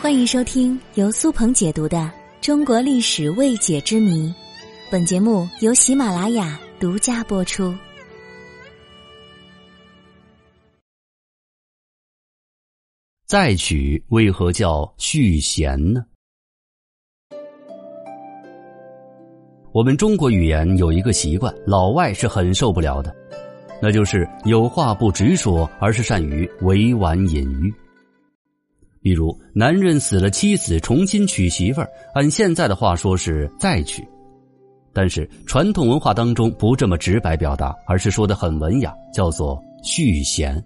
[0.00, 1.98] 欢迎收听由苏鹏解读的
[2.40, 4.28] 《中国历史未解之谜》，
[4.90, 7.74] 本节目由喜马拉雅独家播出。
[13.26, 16.04] 再娶为何叫续弦呢？
[19.72, 23.14] 我们中国语言有一个习惯，老外是很受不了的，
[23.80, 27.72] 那就是有话不直说，而是善于委婉隐喻。
[29.02, 34.06] 比如，男人死了妻子，重新娶媳妇儿，按现在的话说是再娶，
[34.92, 40.62] 但是传统文化当中不这么直白表达，而是说的很文雅，叫做续弦。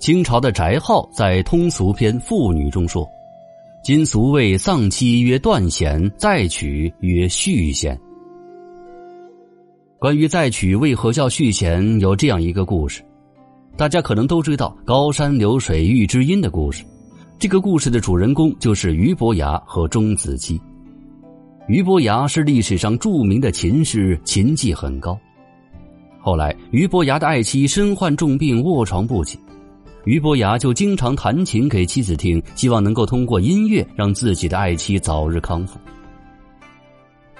[0.00, 3.08] 清朝的翟浩在《通俗篇妇女》中说
[3.84, 7.96] ：“今俗谓丧妻曰断弦，再娶曰续弦。”
[10.00, 13.00] 关于再娶为何叫续弦，有这样一个故事，
[13.76, 16.84] 大家可能都知道“高山流水遇知音”的故事。
[17.38, 20.60] 这个故事的主人公就是俞伯牙和钟子期。
[21.66, 25.18] 俞伯牙是历史上著名的琴师，琴技很高。
[26.20, 29.38] 后来，俞伯牙的爱妻身患重病，卧床不起。
[30.04, 35.78] 俞伯牙就经常弹琴给妻子听，希望能够通过音乐让自己的爱妻早日康复。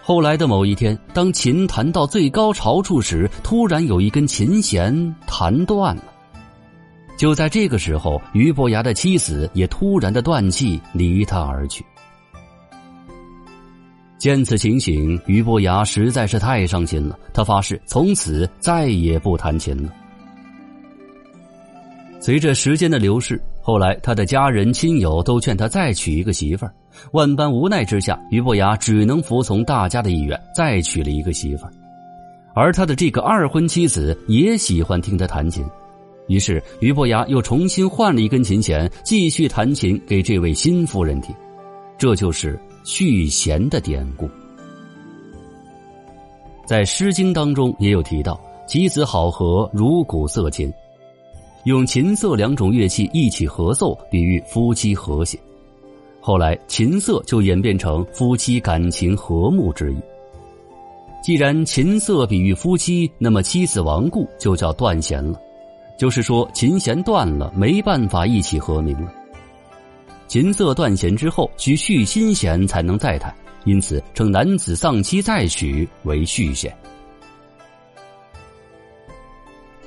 [0.00, 6.04] 后来的某一天，当琴弹到最高潮处时，突然有一根琴弦弹断了。
[7.22, 11.84] 就在这个时候，俞伯牙的妻子也突然的断气，离他而去。
[14.18, 19.92] 见此情形，俞伯牙实在是太伤心了，他发誓从此再也不弹琴了。
[22.18, 26.74] 随着时间的流逝，后来他的家人亲友都劝他再娶一个媳妇儿。
[27.12, 31.72] 万般无奈之下，俞伯牙只能服从大家的意愿，再娶了一个媳妇儿。
[32.52, 35.64] 而他的这个二婚妻子也喜欢听他弹琴，
[36.28, 41.34] 于是俞伯牙又重新换了一根琴弦，继续弹琴给这位新夫人听。
[41.98, 44.28] 这就是续弦的典故。
[46.66, 50.72] 在《诗经》当中也有提到：“妻子好合，如鼓瑟琴。”
[51.64, 55.38] 用琴瑟两种乐器一起合奏，比喻夫妻和谐。
[56.20, 59.96] 后来，琴瑟就演变成夫妻感情和睦之意。
[61.22, 65.40] 既然琴瑟比喻夫妻，那么妻子亡故就叫断弦了，
[65.96, 69.12] 就是说琴弦断了，没办法一起和鸣了。
[70.26, 76.74] 琴瑟断弦之后，需续新弦才能再弹，因此称男子丧妻再娶为续弦。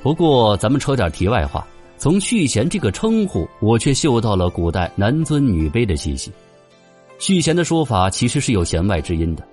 [0.04, 1.66] 不过，咱们扯点题外话。
[1.98, 6.32] 从“续弦”这个称呼，我却嗅到了古代男尊女卑的气息。
[7.18, 9.44] 续弦的说法其实是有弦外之音的。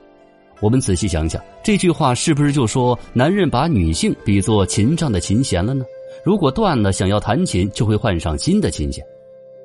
[0.61, 5.85] 我们仔细想想，这句话是不是就说男人把女性比作琴上的琴弦了呢？
[6.25, 9.05] 如果断了，想要弹琴，就会换上新的琴弦。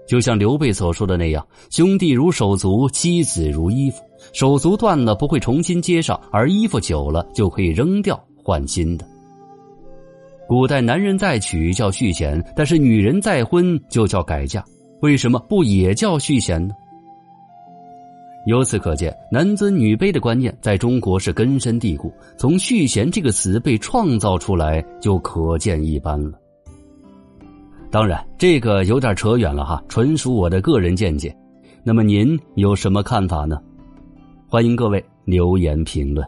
[0.08, 4.02] 就像刘备所说的那样：“兄弟如手足，妻子如衣服。
[4.32, 9.06] 手足断了不会重新接上，而衣服久了就可以扔掉换新的。”
[10.48, 14.64] 古代男人再娶叫续弦，但是女人再婚就叫改嫁，
[15.02, 16.74] 为什么不也叫续弦呢？
[18.48, 22.14] 由此可见，男尊女卑的观念在中国是根深蒂固。
[22.38, 26.40] 从“续弦”这个词被创造出来，就可见一斑了。
[27.92, 31.36] 当然，这个有点扯远了哈，纯属我的个人见解。
[31.84, 33.60] 那么您有什么看法呢？
[34.48, 36.26] 欢迎各位留言评论。